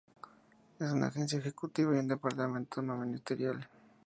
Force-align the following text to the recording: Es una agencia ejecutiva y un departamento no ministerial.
Es 0.79 0.89
una 0.91 1.09
agencia 1.09 1.37
ejecutiva 1.37 1.95
y 1.95 1.99
un 1.99 2.07
departamento 2.07 2.81
no 2.81 2.97
ministerial. 2.97 3.69